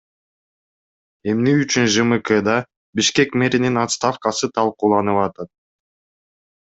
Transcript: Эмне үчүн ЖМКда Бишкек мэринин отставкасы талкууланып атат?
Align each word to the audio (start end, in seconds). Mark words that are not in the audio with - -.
Эмне 1.29 1.51
үчүн 1.63 1.85
ЖМКда 1.95 2.55
Бишкек 2.99 3.29
мэринин 3.41 3.75
отставкасы 3.85 4.51
талкууланып 4.55 5.21
атат? 5.27 5.49